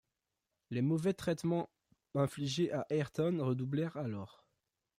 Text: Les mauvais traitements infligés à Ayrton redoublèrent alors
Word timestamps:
Les 0.71 0.81
mauvais 0.81 1.13
traitements 1.13 1.69
infligés 2.15 2.71
à 2.73 2.87
Ayrton 2.89 3.37
redoublèrent 3.39 3.97
alors 3.97 4.43